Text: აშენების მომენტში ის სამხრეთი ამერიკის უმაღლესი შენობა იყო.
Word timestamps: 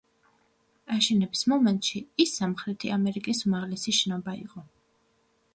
აშენების 0.95 1.43
მომენტში 1.53 2.01
ის 2.25 2.33
სამხრეთი 2.41 2.93
ამერიკის 2.97 3.45
უმაღლესი 3.51 3.97
შენობა 3.99 4.37
იყო. 4.43 4.69